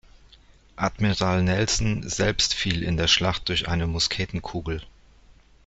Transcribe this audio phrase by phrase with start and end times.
[0.77, 4.81] Admiral Nelson selbst fiel in der Schlacht durch eine Musketenkugel.